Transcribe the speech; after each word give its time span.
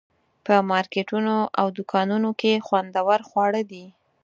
په 0.45 0.53
مارکیټونو 0.71 1.35
او 1.59 1.67
دوکانونو 1.77 2.29
کې 2.41 2.63
خوندور 2.65 3.19
خواړه 3.29 3.61
دي. 3.71 3.85